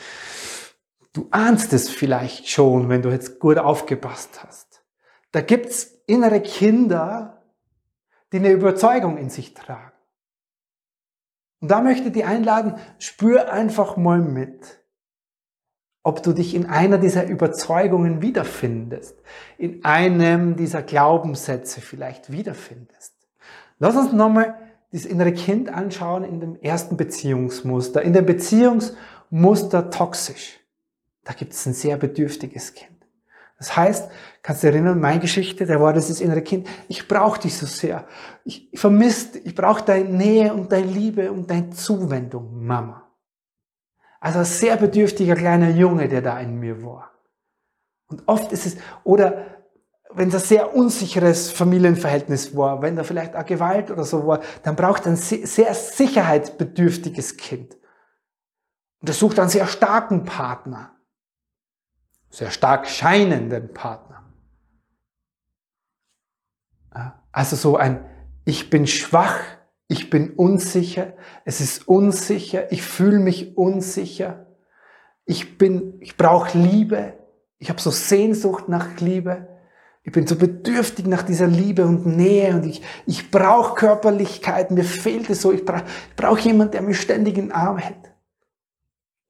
Du 1.13 1.29
ahnst 1.31 1.73
es 1.73 1.89
vielleicht 1.89 2.49
schon, 2.49 2.89
wenn 2.89 3.03
du 3.03 3.11
jetzt 3.11 3.39
gut 3.39 3.59
aufgepasst 3.59 4.43
hast. 4.43 4.83
Da 5.31 5.41
gibt's 5.41 6.01
innere 6.09 6.41
Kinder, 6.41 7.36
die 8.39 8.47
eine 8.47 8.55
Überzeugung 8.55 9.17
in 9.17 9.31
sich 9.31 9.55
tragen. 9.55 9.93
Und 11.61 11.71
da 11.71 11.81
möchte 11.81 12.09
ich 12.09 12.13
dich 12.13 12.25
einladen, 12.25 12.75
spür 12.99 13.53
einfach 13.53 13.97
mal 13.97 14.19
mit, 14.19 14.81
ob 16.03 16.23
du 16.23 16.33
dich 16.33 16.55
in 16.55 16.67
einer 16.67 16.99
dieser 16.99 17.27
Überzeugungen 17.27 18.23
wiederfindest, 18.23 19.19
in 19.59 19.85
einem 19.85 20.57
dieser 20.57 20.83
Glaubenssätze 20.83 21.81
vielleicht 21.81 22.31
wiederfindest. 22.31 23.15
Lass 23.79 23.97
uns 23.97 24.13
nochmal 24.13 24.55
das 24.93 25.05
innere 25.05 25.33
Kind 25.33 25.69
anschauen 25.69 26.25
in 26.25 26.41
dem 26.41 26.57
ersten 26.61 26.97
Beziehungsmuster, 26.97 28.03
in 28.03 28.13
dem 28.13 28.27
Beziehungsmuster 28.27 29.91
toxisch. 29.91 30.61
Da 31.25 31.33
gibt 31.33 31.55
es 31.55 31.67
ein 31.67 31.75
sehr 31.75 31.97
bedürftiges 31.97 32.75
Kind. 32.75 32.96
Das 33.59 33.75
heißt, 33.75 34.11
kannst 34.43 34.63
du 34.63 34.67
erinnern, 34.67 35.01
meine 35.01 35.21
Geschichte, 35.21 35.65
der 35.65 35.81
war 35.81 35.93
das 35.93 36.21
innere 36.21 36.43
Kind. 36.43 36.69
Ich 36.89 37.09
brauche 37.09 37.41
dich 37.41 37.57
so 37.57 37.67
sehr. 37.67 38.07
Ich, 38.45 38.69
vermisse, 38.75 39.39
ich 39.39 39.55
brauche 39.55 39.83
deine 39.83 40.11
Nähe 40.11 40.53
und 40.53 40.71
deine 40.71 40.87
Liebe 40.87 41.33
und 41.33 41.51
deine 41.51 41.71
Zuwendung, 41.71 42.65
Mama. 42.67 43.11
Also 44.21 44.41
ein 44.41 44.45
sehr 44.45 44.77
bedürftiger 44.77 45.37
kleiner 45.37 45.71
Junge, 45.71 46.09
der 46.09 46.21
da 46.21 46.39
in 46.39 46.59
mir 46.59 46.83
war. 46.83 47.13
Und 48.09 48.23
oft 48.27 48.53
ist 48.53 48.67
es, 48.67 48.77
oder 49.05 49.47
wenn 50.13 50.29
es 50.29 50.35
ein 50.35 50.41
sehr 50.41 50.75
unsicheres 50.75 51.51
Familienverhältnis 51.51 52.57
war, 52.57 52.83
wenn 52.83 52.97
da 52.97 53.05
vielleicht 53.05 53.35
auch 53.37 53.45
Gewalt 53.45 53.91
oder 53.91 54.05
so 54.05 54.27
war, 54.27 54.41
dann 54.63 54.77
braucht 54.77 55.07
ein 55.07 55.17
sehr 55.17 55.75
sicherheitsbedürftiges 55.75 57.37
Kind. 57.37 57.77
Und 59.01 59.09
er 59.09 59.15
sucht 59.15 59.39
einen 59.39 59.49
sehr 59.49 59.67
starken 59.67 60.25
Partner 60.25 60.96
sehr 62.31 62.51
stark 62.51 62.89
scheinenden 62.89 63.73
Partner. 63.73 64.25
Also 67.33 67.57
so 67.57 67.77
ein, 67.77 68.05
ich 68.45 68.71
bin 68.71 68.87
schwach, 68.87 69.41
ich 69.89 70.11
bin 70.11 70.31
unsicher, 70.31 71.13
es 71.45 71.61
ist 71.61 71.87
unsicher, 71.87 72.73
ich 72.73 72.83
fühle 72.83 73.19
mich 73.19 73.57
unsicher, 73.57 74.47
ich 75.27 75.59
bin, 75.59 76.01
ich 76.01 76.17
brauche 76.17 76.57
Liebe, 76.57 77.15
ich 77.59 77.69
habe 77.69 77.81
so 77.81 77.91
Sehnsucht 77.91 78.69
nach 78.69 79.01
Liebe, 79.01 79.49
ich 80.03 80.13
bin 80.13 80.27
so 80.27 80.37
bedürftig 80.37 81.07
nach 81.07 81.23
dieser 81.23 81.49
Liebe 81.49 81.85
und 81.85 82.07
Nähe 82.07 82.55
und 82.55 82.65
ich, 82.65 82.81
ich 83.07 83.31
brauche 83.31 83.75
Körperlichkeit, 83.75 84.71
mir 84.71 84.85
fehlt 84.85 85.29
es 85.29 85.43
so, 85.43 85.53
ich 85.53 85.65
brauche 85.65 85.85
brauch 86.17 86.39
jemanden, 86.39 86.73
der 86.73 86.83
mich 86.83 87.01
ständig 87.01 87.37
in 87.37 87.47
den 87.47 87.53
Arm 87.53 87.79
hält. 87.79 88.13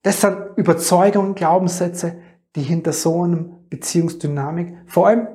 Das 0.03 0.21
sind 0.21 0.37
Überzeugungen, 0.57 1.35
Glaubenssätze, 1.35 2.19
die 2.57 2.63
hinter 2.63 2.93
so 2.93 3.23
einem 3.23 3.69
Beziehungsdynamik 3.69 4.75
vor 4.87 5.07
allem 5.07 5.29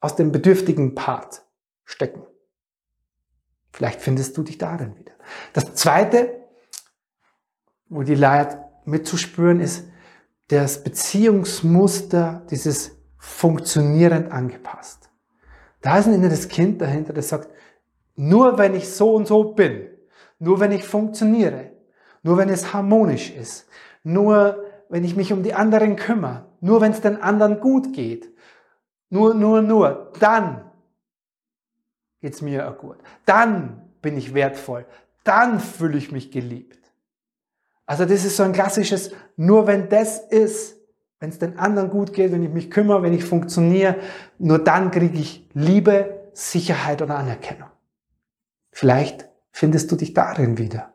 aus 0.00 0.16
dem 0.16 0.32
bedürftigen 0.32 0.94
Part 0.94 1.42
stecken. 1.84 2.22
Vielleicht 3.72 4.00
findest 4.00 4.36
du 4.36 4.42
dich 4.42 4.56
darin 4.56 4.96
wieder. 4.96 5.12
Das 5.52 5.74
zweite, 5.74 6.40
wo 7.88 8.02
die 8.02 8.14
Leid 8.14 8.58
mitzuspüren 8.84 9.60
ist, 9.60 9.84
das 10.48 10.82
Beziehungsmuster, 10.82 12.46
dieses 12.50 12.92
funktionierend 13.18 14.32
angepasst. 14.32 15.10
Da 15.82 15.98
ist 15.98 16.06
ein 16.06 16.14
inneres 16.14 16.48
Kind 16.48 16.80
dahinter, 16.80 17.12
das 17.12 17.28
sagt, 17.28 17.48
nur 18.16 18.58
wenn 18.58 18.74
ich 18.74 18.88
so 18.88 19.14
und 19.14 19.26
so 19.26 19.52
bin, 19.52 19.88
nur 20.38 20.60
wenn 20.60 20.72
ich 20.72 20.84
funktioniere, 20.84 21.72
nur 22.22 22.36
wenn 22.36 22.48
es 22.48 22.72
harmonisch 22.72 23.30
ist, 23.30 23.66
nur 24.02 24.64
wenn 24.88 25.04
ich 25.04 25.16
mich 25.16 25.32
um 25.32 25.42
die 25.42 25.54
anderen 25.54 25.96
kümmere, 25.96 26.49
nur 26.60 26.80
wenn 26.80 26.92
es 26.92 27.00
den 27.00 27.20
anderen 27.20 27.60
gut 27.60 27.92
geht, 27.92 28.28
nur, 29.08 29.34
nur, 29.34 29.60
nur, 29.62 30.12
dann 30.20 30.70
geht's 32.20 32.42
mir 32.42 32.70
auch 32.70 32.78
gut. 32.78 32.96
Dann 33.24 33.90
bin 34.02 34.16
ich 34.16 34.34
wertvoll. 34.34 34.86
Dann 35.24 35.60
fühle 35.60 35.98
ich 35.98 36.12
mich 36.12 36.30
geliebt. 36.30 36.78
Also 37.86 38.04
das 38.04 38.24
ist 38.24 38.36
so 38.36 38.44
ein 38.44 38.52
klassisches, 38.52 39.12
nur 39.36 39.66
wenn 39.66 39.88
das 39.88 40.20
ist, 40.20 40.76
wenn 41.18 41.30
es 41.30 41.38
den 41.38 41.58
anderen 41.58 41.90
gut 41.90 42.12
geht, 42.12 42.30
wenn 42.32 42.42
ich 42.42 42.50
mich 42.50 42.70
kümmere, 42.70 43.02
wenn 43.02 43.12
ich 43.12 43.24
funktioniere, 43.24 43.96
nur 44.38 44.62
dann 44.62 44.90
kriege 44.90 45.18
ich 45.18 45.48
Liebe, 45.54 46.30
Sicherheit 46.32 47.02
oder 47.02 47.16
Anerkennung. 47.16 47.68
Vielleicht 48.70 49.28
findest 49.50 49.90
du 49.90 49.96
dich 49.96 50.14
darin 50.14 50.56
wieder. 50.56 50.94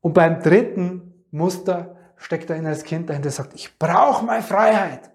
Und 0.00 0.14
beim 0.14 0.40
dritten 0.40 1.24
Muster 1.32 1.95
steckt 2.26 2.50
ein 2.50 2.58
inneres 2.58 2.82
Kind 2.82 3.08
dahinter, 3.08 3.30
sagt, 3.30 3.54
ich 3.54 3.78
brauche 3.78 4.24
meine 4.24 4.42
Freiheit. 4.42 5.12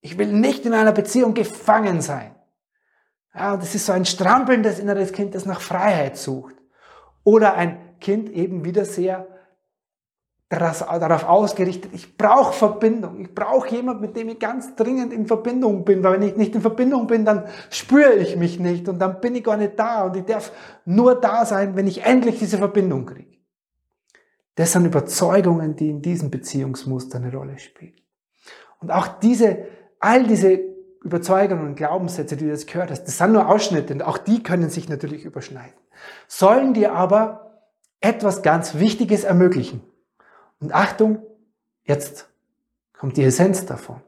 Ich 0.00 0.18
will 0.18 0.32
nicht 0.32 0.66
in 0.66 0.74
einer 0.74 0.90
Beziehung 0.90 1.34
gefangen 1.34 2.00
sein. 2.00 2.34
Ja, 3.32 3.56
das 3.56 3.76
ist 3.76 3.86
so 3.86 3.92
ein 3.92 4.04
strampelndes 4.04 4.80
inneres 4.80 5.12
Kind, 5.12 5.36
das 5.36 5.46
nach 5.46 5.60
Freiheit 5.60 6.16
sucht. 6.16 6.56
Oder 7.22 7.54
ein 7.54 8.00
Kind 8.00 8.28
eben 8.30 8.64
wieder 8.64 8.84
sehr 8.84 9.28
darauf 10.48 11.28
ausgerichtet, 11.28 11.92
ich 11.94 12.16
brauche 12.16 12.54
Verbindung. 12.54 13.20
Ich 13.20 13.32
brauche 13.32 13.72
jemand, 13.72 14.00
mit 14.00 14.16
dem 14.16 14.30
ich 14.30 14.40
ganz 14.40 14.74
dringend 14.74 15.12
in 15.12 15.28
Verbindung 15.28 15.84
bin, 15.84 16.02
weil 16.02 16.14
wenn 16.14 16.26
ich 16.26 16.34
nicht 16.34 16.56
in 16.56 16.60
Verbindung 16.60 17.06
bin, 17.06 17.24
dann 17.24 17.44
spüre 17.70 18.14
ich 18.14 18.36
mich 18.36 18.58
nicht 18.58 18.88
und 18.88 18.98
dann 18.98 19.20
bin 19.20 19.36
ich 19.36 19.44
gar 19.44 19.56
nicht 19.56 19.78
da 19.78 20.06
und 20.06 20.16
ich 20.16 20.24
darf 20.24 20.50
nur 20.84 21.20
da 21.20 21.44
sein, 21.44 21.76
wenn 21.76 21.86
ich 21.86 22.02
endlich 22.02 22.40
diese 22.40 22.58
Verbindung 22.58 23.06
kriege. 23.06 23.39
Das 24.60 24.72
sind 24.72 24.84
Überzeugungen, 24.84 25.74
die 25.74 25.88
in 25.88 26.02
diesem 26.02 26.30
Beziehungsmuster 26.30 27.16
eine 27.16 27.32
Rolle 27.32 27.58
spielen. 27.58 27.94
Und 28.78 28.90
auch 28.90 29.06
diese, 29.06 29.66
all 30.00 30.26
diese 30.26 30.60
Überzeugungen 31.02 31.68
und 31.68 31.76
Glaubenssätze, 31.76 32.36
die 32.36 32.44
du 32.44 32.50
jetzt 32.50 32.66
gehört 32.66 32.90
hast, 32.90 33.04
das 33.04 33.16
sind 33.16 33.32
nur 33.32 33.48
Ausschnitte 33.48 33.94
und 33.94 34.02
auch 34.02 34.18
die 34.18 34.42
können 34.42 34.68
sich 34.68 34.86
natürlich 34.86 35.24
überschneiden. 35.24 35.72
Sollen 36.28 36.74
dir 36.74 36.92
aber 36.92 37.62
etwas 38.02 38.42
ganz 38.42 38.74
Wichtiges 38.74 39.24
ermöglichen. 39.24 39.80
Und 40.60 40.74
Achtung, 40.74 41.22
jetzt 41.84 42.28
kommt 42.92 43.16
die 43.16 43.24
Essenz 43.24 43.64
davon. 43.64 44.02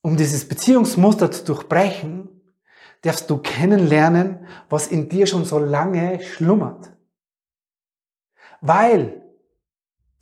Um 0.00 0.16
dieses 0.16 0.48
Beziehungsmuster 0.48 1.30
zu 1.30 1.44
durchbrechen, 1.44 2.40
darfst 3.02 3.28
du 3.28 3.36
kennenlernen, 3.36 4.46
was 4.70 4.86
in 4.86 5.10
dir 5.10 5.26
schon 5.26 5.44
so 5.44 5.58
lange 5.58 6.22
schlummert. 6.22 6.95
Weil 8.60 9.22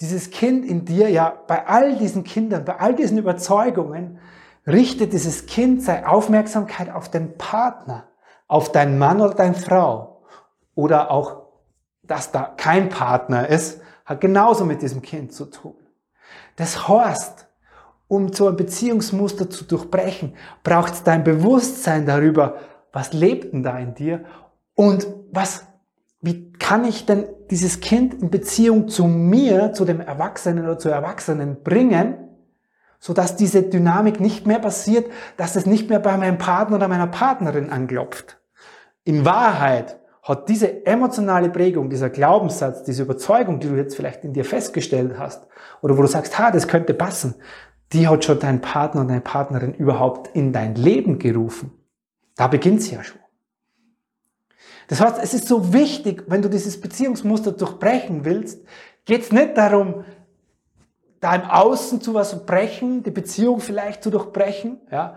dieses 0.00 0.30
Kind 0.30 0.64
in 0.64 0.84
dir 0.84 1.08
ja 1.10 1.32
bei 1.46 1.66
all 1.66 1.96
diesen 1.96 2.24
Kindern, 2.24 2.64
bei 2.64 2.78
all 2.78 2.94
diesen 2.94 3.18
Überzeugungen, 3.18 4.18
richtet 4.66 5.12
dieses 5.12 5.46
Kind 5.46 5.82
seine 5.82 6.08
Aufmerksamkeit 6.08 6.90
auf 6.90 7.10
den 7.10 7.36
Partner, 7.36 8.08
auf 8.48 8.72
deinen 8.72 8.98
Mann 8.98 9.20
oder 9.20 9.34
deine 9.34 9.54
Frau. 9.54 10.22
Oder 10.74 11.10
auch, 11.10 11.42
dass 12.02 12.32
da 12.32 12.52
kein 12.56 12.88
Partner 12.88 13.48
ist, 13.48 13.80
hat 14.04 14.20
genauso 14.20 14.64
mit 14.64 14.82
diesem 14.82 15.02
Kind 15.02 15.32
zu 15.32 15.46
tun. 15.46 15.76
Das 16.56 16.88
heißt, 16.88 17.46
um 18.08 18.32
so 18.32 18.48
ein 18.48 18.56
Beziehungsmuster 18.56 19.48
zu 19.48 19.64
durchbrechen, 19.64 20.34
braucht 20.62 20.94
es 20.94 21.02
dein 21.02 21.24
Bewusstsein 21.24 22.06
darüber, 22.06 22.56
was 22.92 23.12
lebt 23.12 23.52
denn 23.52 23.62
da 23.62 23.78
in 23.78 23.94
dir 23.94 24.24
und 24.74 25.06
was 25.32 25.66
wie 26.24 26.52
kann 26.52 26.84
ich 26.84 27.04
denn 27.04 27.26
dieses 27.50 27.80
Kind 27.80 28.14
in 28.14 28.30
Beziehung 28.30 28.88
zu 28.88 29.04
mir, 29.04 29.72
zu 29.72 29.84
dem 29.84 30.00
Erwachsenen 30.00 30.64
oder 30.64 30.78
zur 30.78 30.92
Erwachsenen 30.92 31.62
bringen, 31.62 32.14
sodass 32.98 33.36
diese 33.36 33.62
Dynamik 33.62 34.20
nicht 34.20 34.46
mehr 34.46 34.58
passiert, 34.58 35.06
dass 35.36 35.54
es 35.54 35.66
nicht 35.66 35.90
mehr 35.90 35.98
bei 35.98 36.16
meinem 36.16 36.38
Partner 36.38 36.76
oder 36.76 36.88
meiner 36.88 37.08
Partnerin 37.08 37.68
anklopft. 37.68 38.40
In 39.04 39.26
Wahrheit 39.26 40.00
hat 40.22 40.48
diese 40.48 40.86
emotionale 40.86 41.50
Prägung, 41.50 41.90
dieser 41.90 42.08
Glaubenssatz, 42.08 42.84
diese 42.84 43.02
Überzeugung, 43.02 43.60
die 43.60 43.68
du 43.68 43.74
jetzt 43.74 43.94
vielleicht 43.94 44.24
in 44.24 44.32
dir 44.32 44.46
festgestellt 44.46 45.18
hast, 45.18 45.46
oder 45.82 45.98
wo 45.98 46.00
du 46.00 46.08
sagst, 46.08 46.38
ha, 46.38 46.50
das 46.50 46.66
könnte 46.66 46.94
passen, 46.94 47.34
die 47.92 48.08
hat 48.08 48.24
schon 48.24 48.38
dein 48.38 48.62
Partner 48.62 49.02
und 49.02 49.08
deine 49.08 49.20
Partnerin 49.20 49.74
überhaupt 49.74 50.34
in 50.34 50.54
dein 50.54 50.74
Leben 50.74 51.18
gerufen. 51.18 51.72
Da 52.36 52.46
beginnt's 52.46 52.90
ja 52.90 53.04
schon. 53.04 53.20
Das 54.88 55.00
heißt, 55.00 55.18
es 55.22 55.34
ist 55.34 55.48
so 55.48 55.72
wichtig, 55.72 56.24
wenn 56.26 56.42
du 56.42 56.48
dieses 56.48 56.80
Beziehungsmuster 56.80 57.52
durchbrechen 57.52 58.24
willst, 58.24 58.64
geht's 59.04 59.32
nicht 59.32 59.56
darum, 59.56 60.04
da 61.20 61.34
im 61.34 61.44
Außen 61.44 62.00
zu 62.00 62.12
was 62.12 62.44
brechen, 62.44 63.02
die 63.02 63.10
Beziehung 63.10 63.60
vielleicht 63.60 64.02
zu 64.02 64.10
durchbrechen. 64.10 64.80
Ja. 64.90 65.16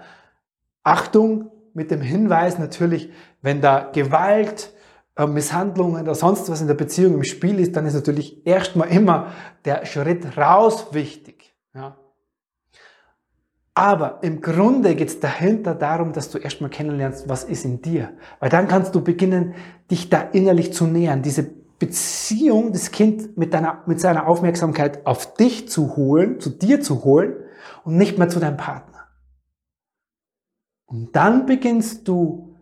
Achtung 0.84 1.52
mit 1.74 1.92
dem 1.92 2.02
Hinweis 2.02 2.58
natürlich, 2.58 3.12
wenn 3.42 3.60
da 3.60 3.90
Gewalt, 3.92 4.72
äh, 5.18 5.28
Misshandlungen 5.28 6.04
oder 6.04 6.16
sonst 6.16 6.50
was 6.50 6.62
in 6.62 6.68
der 6.68 6.76
Beziehung 6.76 7.16
im 7.16 7.24
Spiel 7.24 7.60
ist, 7.60 7.76
dann 7.76 7.86
ist 7.86 7.94
natürlich 7.94 8.48
erstmal 8.48 8.90
immer 8.90 9.34
der 9.66 9.86
Schritt 9.86 10.38
raus 10.38 10.88
wichtig. 10.94 11.54
Ja. 11.74 11.98
Aber 13.78 14.24
im 14.24 14.42
Grunde 14.42 14.96
geht 14.96 15.10
es 15.10 15.20
dahinter 15.20 15.76
darum, 15.76 16.12
dass 16.12 16.32
du 16.32 16.40
erstmal 16.40 16.72
kennenlernst, 16.72 17.30
was 17.30 17.44
ist 17.44 17.64
in 17.64 17.80
dir. 17.80 18.12
Weil 18.40 18.50
dann 18.50 18.68
kannst 18.68 18.96
du 18.96 19.04
beginnen, 19.04 19.54
dich 19.92 20.10
da 20.10 20.20
innerlich 20.20 20.74
zu 20.74 20.88
nähern, 20.88 21.22
diese 21.22 21.44
Beziehung, 21.78 22.74
das 22.74 22.90
Kind 22.90 23.38
mit, 23.38 23.54
deiner, 23.54 23.84
mit 23.86 24.00
seiner 24.00 24.26
Aufmerksamkeit 24.26 25.06
auf 25.06 25.36
dich 25.36 25.70
zu 25.70 25.96
holen, 25.96 26.40
zu 26.40 26.50
dir 26.50 26.82
zu 26.82 27.04
holen 27.04 27.36
und 27.84 27.98
nicht 27.98 28.18
mehr 28.18 28.30
zu 28.30 28.40
deinem 28.40 28.58
Partner. 28.58 29.10
Und 30.88 31.16
dann 31.16 31.46
beginnst 31.46 32.08
du, 32.08 32.56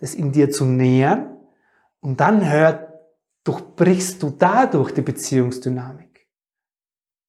das 0.00 0.14
in 0.14 0.32
dir 0.32 0.50
zu 0.50 0.66
nähern 0.66 1.34
und 2.00 2.20
dann 2.20 2.46
hört, 2.46 2.92
durchbrichst 3.44 4.22
du 4.22 4.28
dadurch 4.28 4.92
die 4.92 5.00
Beziehungsdynamik, 5.00 6.28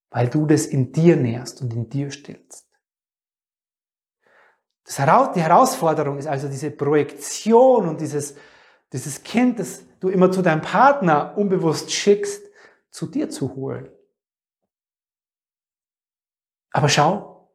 weil 0.10 0.28
du 0.28 0.46
das 0.46 0.66
in 0.66 0.92
dir 0.92 1.16
nährst 1.16 1.62
und 1.62 1.74
in 1.74 1.88
dir 1.88 2.12
stillst. 2.12 2.73
Das 4.86 5.00
Heraus 5.00 5.34
die 5.34 5.42
Herausforderung 5.42 6.18
ist 6.18 6.28
also 6.28 6.48
diese 6.48 6.72
Projektion 6.72 7.88
und 7.88 8.02
dieses, 8.02 8.36
dieses 8.92 9.24
Kind, 9.24 9.60
das 9.60 9.84
du 10.00 10.10
immer 10.10 10.32
zu 10.32 10.42
deinem 10.42 10.62
Partner 10.62 11.38
unbewusst 11.38 11.92
schickst, 11.92 12.44
zu 12.92 13.08
dir 13.08 13.30
zu 13.30 13.56
holen. 13.56 13.90
Aber 16.72 16.90
schau, 16.90 17.50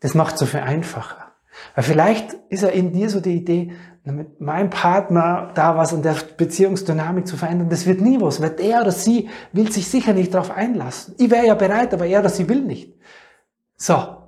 das 0.00 0.14
macht 0.14 0.38
so 0.38 0.46
viel 0.46 0.60
einfacher. 0.60 1.32
Weil 1.74 1.84
vielleicht 1.84 2.32
ist 2.48 2.62
er 2.62 2.72
in 2.72 2.92
dir 2.92 3.08
so 3.08 3.20
die 3.20 3.36
Idee, 3.36 3.72
mit 4.04 4.40
meinem 4.40 4.70
Partner 4.70 5.52
da 5.54 5.76
was 5.76 5.92
in 5.92 6.02
der 6.02 6.16
Beziehungsdynamik 6.36 7.26
zu 7.26 7.36
verändern, 7.36 7.68
das 7.68 7.86
wird 7.86 8.00
nie 8.00 8.20
was, 8.20 8.42
weil 8.42 8.58
er 8.58 8.80
oder 8.80 8.90
sie 8.90 9.30
will 9.52 9.70
sich 9.70 9.88
sicher 9.88 10.12
nicht 10.12 10.34
darauf 10.34 10.50
einlassen. 10.50 11.14
Ich 11.18 11.30
wäre 11.30 11.46
ja 11.46 11.54
bereit, 11.54 11.94
aber 11.94 12.06
er 12.06 12.20
oder 12.20 12.28
sie 12.28 12.48
will 12.48 12.62
nicht. 12.62 12.94
So, 13.76 14.21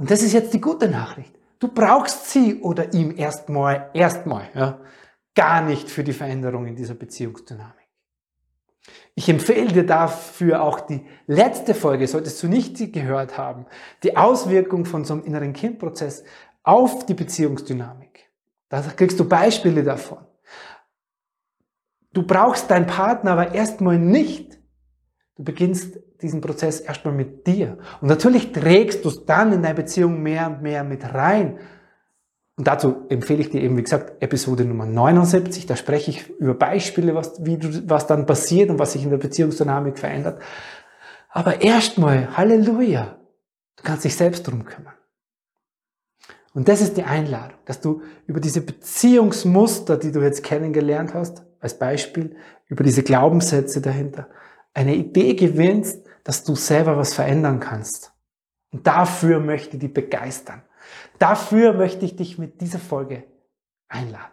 und 0.00 0.10
das 0.10 0.22
ist 0.22 0.32
jetzt 0.32 0.54
die 0.54 0.62
gute 0.62 0.88
Nachricht. 0.88 1.38
Du 1.58 1.68
brauchst 1.68 2.30
sie 2.30 2.62
oder 2.62 2.94
ihm 2.94 3.18
erstmal, 3.18 3.90
erstmal, 3.92 4.48
ja, 4.54 4.80
gar 5.34 5.60
nicht 5.60 5.90
für 5.90 6.02
die 6.02 6.14
Veränderung 6.14 6.66
in 6.66 6.74
dieser 6.74 6.94
Beziehungsdynamik. 6.94 7.74
Ich 9.14 9.28
empfehle 9.28 9.70
dir 9.70 9.84
dafür 9.84 10.62
auch 10.62 10.80
die 10.80 11.04
letzte 11.26 11.74
Folge, 11.74 12.08
solltest 12.08 12.42
du 12.42 12.48
nicht 12.48 12.78
sie 12.78 12.90
gehört 12.90 13.36
haben, 13.36 13.66
die 14.02 14.16
Auswirkung 14.16 14.86
von 14.86 15.04
so 15.04 15.12
einem 15.12 15.24
inneren 15.24 15.52
Kindprozess 15.52 16.24
auf 16.62 17.04
die 17.04 17.12
Beziehungsdynamik. 17.12 18.30
Da 18.70 18.80
kriegst 18.80 19.20
du 19.20 19.28
Beispiele 19.28 19.84
davon. 19.84 20.24
Du 22.14 22.26
brauchst 22.26 22.70
deinen 22.70 22.86
Partner 22.86 23.32
aber 23.32 23.54
erstmal 23.54 23.98
nicht. 23.98 24.59
Du 25.40 25.44
beginnst 25.44 25.98
diesen 26.20 26.42
Prozess 26.42 26.80
erstmal 26.80 27.14
mit 27.14 27.46
dir. 27.46 27.78
Und 28.02 28.08
natürlich 28.08 28.52
trägst 28.52 29.06
du 29.06 29.08
es 29.08 29.24
dann 29.24 29.54
in 29.54 29.62
deine 29.62 29.74
Beziehung 29.74 30.22
mehr 30.22 30.48
und 30.48 30.60
mehr 30.60 30.84
mit 30.84 31.02
rein. 31.02 31.58
Und 32.56 32.66
dazu 32.66 33.06
empfehle 33.08 33.40
ich 33.40 33.48
dir 33.48 33.62
eben, 33.62 33.78
wie 33.78 33.82
gesagt, 33.82 34.22
Episode 34.22 34.66
Nummer 34.66 34.84
79. 34.84 35.64
Da 35.64 35.76
spreche 35.76 36.10
ich 36.10 36.28
über 36.38 36.52
Beispiele, 36.52 37.14
was, 37.14 37.42
wie 37.42 37.56
du, 37.56 37.88
was 37.88 38.06
dann 38.06 38.26
passiert 38.26 38.68
und 38.68 38.78
was 38.78 38.92
sich 38.92 39.02
in 39.02 39.08
der 39.08 39.16
Beziehungsdynamik 39.16 39.98
verändert. 39.98 40.42
Aber 41.30 41.62
erstmal, 41.62 42.36
Halleluja, 42.36 43.16
du 43.76 43.82
kannst 43.82 44.04
dich 44.04 44.16
selbst 44.16 44.46
drum 44.46 44.66
kümmern. 44.66 44.92
Und 46.52 46.68
das 46.68 46.82
ist 46.82 46.98
die 46.98 47.04
Einladung, 47.04 47.56
dass 47.64 47.80
du 47.80 48.02
über 48.26 48.40
diese 48.40 48.60
Beziehungsmuster, 48.60 49.96
die 49.96 50.12
du 50.12 50.20
jetzt 50.20 50.44
kennengelernt 50.44 51.14
hast, 51.14 51.46
als 51.60 51.78
Beispiel, 51.78 52.36
über 52.66 52.84
diese 52.84 53.02
Glaubenssätze 53.02 53.80
dahinter, 53.80 54.28
eine 54.74 54.94
Idee 54.94 55.34
gewinnst, 55.34 56.06
dass 56.24 56.44
du 56.44 56.54
selber 56.54 56.96
was 56.96 57.14
verändern 57.14 57.60
kannst. 57.60 58.12
Und 58.72 58.86
dafür 58.86 59.40
möchte 59.40 59.76
ich 59.76 59.80
dich 59.80 59.92
begeistern. 59.92 60.62
Dafür 61.18 61.72
möchte 61.72 62.04
ich 62.04 62.16
dich 62.16 62.38
mit 62.38 62.60
dieser 62.60 62.78
Folge 62.78 63.24
einladen. 63.88 64.32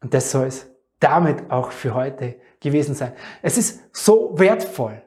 Und 0.00 0.14
das 0.14 0.30
soll 0.30 0.46
es 0.46 0.66
damit 1.00 1.50
auch 1.50 1.72
für 1.72 1.94
heute 1.94 2.36
gewesen 2.60 2.94
sein. 2.94 3.12
Es 3.42 3.58
ist 3.58 3.80
so 3.92 4.38
wertvoll, 4.38 5.02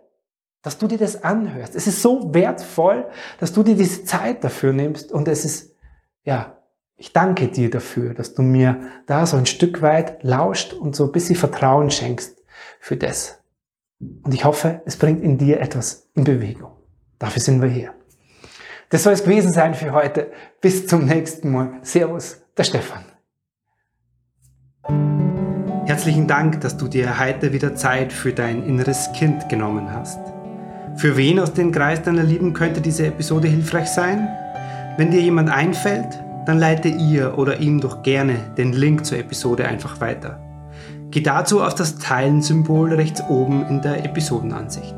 dass 0.61 0.77
du 0.77 0.87
dir 0.87 0.97
das 0.97 1.23
anhörst. 1.23 1.75
Es 1.75 1.87
ist 1.87 2.01
so 2.01 2.33
wertvoll, 2.33 3.09
dass 3.39 3.53
du 3.53 3.63
dir 3.63 3.75
diese 3.75 4.03
Zeit 4.03 4.43
dafür 4.43 4.73
nimmst. 4.73 5.11
Und 5.11 5.27
es 5.27 5.45
ist, 5.45 5.75
ja, 6.23 6.57
ich 6.95 7.13
danke 7.13 7.47
dir 7.47 7.69
dafür, 7.69 8.13
dass 8.13 8.35
du 8.35 8.41
mir 8.41 8.91
da 9.07 9.25
so 9.25 9.37
ein 9.37 9.45
Stück 9.45 9.81
weit 9.81 10.23
lauscht 10.23 10.73
und 10.73 10.95
so 10.95 11.05
ein 11.05 11.11
bisschen 11.11 11.35
Vertrauen 11.35 11.89
schenkst 11.89 12.40
für 12.79 12.97
das. 12.97 13.41
Und 13.99 14.33
ich 14.33 14.45
hoffe, 14.45 14.81
es 14.85 14.97
bringt 14.97 15.23
in 15.23 15.37
dir 15.37 15.59
etwas 15.59 16.09
in 16.15 16.23
Bewegung. 16.23 16.71
Dafür 17.19 17.41
sind 17.41 17.61
wir 17.61 17.69
hier. 17.69 17.93
Das 18.89 19.03
soll 19.03 19.13
es 19.13 19.23
gewesen 19.23 19.53
sein 19.53 19.73
für 19.73 19.93
heute. 19.93 20.31
Bis 20.59 20.87
zum 20.87 21.05
nächsten 21.05 21.51
Mal. 21.51 21.79
Servus, 21.81 22.41
der 22.57 22.63
Stefan. 22.63 23.05
Herzlichen 25.85 26.27
Dank, 26.27 26.61
dass 26.61 26.77
du 26.77 26.87
dir 26.87 27.19
heute 27.19 27.53
wieder 27.53 27.75
Zeit 27.75 28.11
für 28.11 28.33
dein 28.33 28.65
inneres 28.65 29.11
Kind 29.13 29.49
genommen 29.49 29.93
hast. 29.93 30.19
Für 30.95 31.15
wen 31.15 31.39
aus 31.39 31.53
dem 31.53 31.71
Kreis 31.71 32.01
deiner 32.01 32.23
Lieben 32.23 32.53
könnte 32.53 32.81
diese 32.81 33.07
Episode 33.07 33.47
hilfreich 33.47 33.87
sein? 33.87 34.27
Wenn 34.97 35.11
dir 35.11 35.21
jemand 35.21 35.49
einfällt, 35.49 36.19
dann 36.45 36.59
leite 36.59 36.89
ihr 36.89 37.37
oder 37.37 37.59
ihm 37.59 37.79
doch 37.79 38.03
gerne 38.03 38.35
den 38.57 38.73
Link 38.73 39.05
zur 39.05 39.17
Episode 39.19 39.67
einfach 39.67 40.01
weiter. 40.01 40.50
Geh 41.11 41.21
dazu 41.21 41.61
auf 41.61 41.75
das 41.75 41.97
Teilen-Symbol 41.97 42.93
rechts 42.93 43.21
oben 43.29 43.65
in 43.67 43.81
der 43.81 44.05
Episodenansicht. 44.05 44.95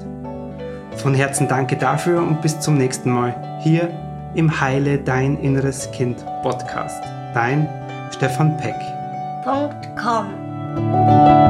Von 0.98 1.16
Herzen 1.16 1.48
danke 1.48 1.76
dafür 1.76 2.22
und 2.22 2.42
bis 2.42 2.60
zum 2.60 2.78
nächsten 2.78 3.10
Mal 3.10 3.60
hier 3.62 3.90
im 4.36 4.62
Heile 4.62 5.00
Dein 5.00 5.38
Inneres 5.40 5.90
Kind 5.92 6.24
Podcast. 6.44 7.04
Dein 7.34 7.68
Stefan 8.12 8.56
Peck. 8.58 8.76
.com 10.02 11.43